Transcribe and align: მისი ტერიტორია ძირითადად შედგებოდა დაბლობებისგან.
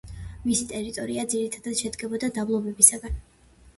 მისი 0.45 0.63
ტერიტორია 0.71 1.25
ძირითადად 1.35 1.79
შედგებოდა 1.83 2.31
დაბლობებისგან. 2.39 3.21